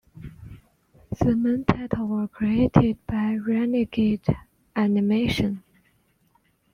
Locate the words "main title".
1.35-2.07